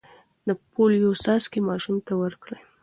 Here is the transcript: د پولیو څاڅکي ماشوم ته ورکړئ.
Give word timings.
د 0.47 0.49
پولیو 0.71 1.11
څاڅکي 1.23 1.59
ماشوم 1.69 1.95
ته 2.07 2.13
ورکړئ. 2.21 2.59